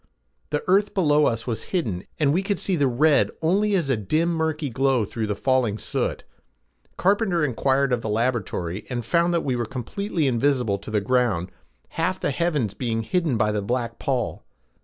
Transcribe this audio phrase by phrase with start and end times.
[0.49, 3.95] The earth below us was hidden and we could see the red only as a
[3.95, 6.23] dim murky glow through the falling soot.
[6.97, 11.51] Carpenter inquired of the laboratory and found that we were completely invisible to the ground,
[11.89, 14.43] half the heavens being hidden by the black pall.